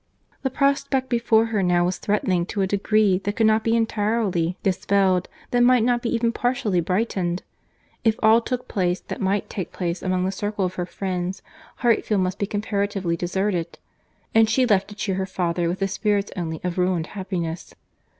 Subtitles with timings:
[0.41, 4.57] The prospect before her now, was threatening to a degree that could not be entirely
[4.63, 7.43] dispelled—that might not be even partially brightened.
[8.03, 11.43] If all took place that might take place among the circle of her friends,
[11.75, 13.77] Hartfield must be comparatively deserted;
[14.33, 17.75] and she left to cheer her father with the spirits only of ruined happiness.